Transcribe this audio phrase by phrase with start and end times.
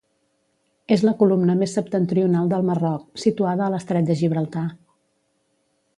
[0.95, 4.65] És la comuna més septentrional del Marroc, situada a l'estret de Gibraltar.